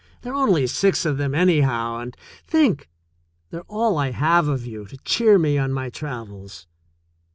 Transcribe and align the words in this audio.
There 0.23 0.33
are 0.33 0.47
only 0.47 0.65
six 0.65 1.05
of 1.05 1.17
them, 1.19 1.35
anyhow, 1.35 1.99
and 1.99 2.17
think, 2.43 2.89
they're 3.51 3.61
all 3.67 3.99
I 3.99 4.09
have 4.09 4.47
of 4.47 4.65
you 4.65 4.85
to 4.85 4.97
cheer 4.97 5.37
me 5.37 5.59
on 5.59 5.71
my 5.71 5.91
travels. 5.91 6.65